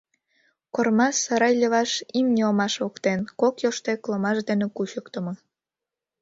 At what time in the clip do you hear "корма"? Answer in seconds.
0.75-1.07